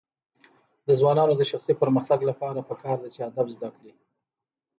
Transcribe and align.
د 0.87 0.89
ځوانانو 0.99 1.33
د 1.37 1.41
شخصي 1.51 1.73
پرمختګ 1.81 2.19
لپاره 2.29 2.65
پکار 2.69 2.97
ده 3.03 3.09
چې 3.15 3.19
ادب 3.29 3.47
زده 3.55 3.69
کړي. 3.75 3.91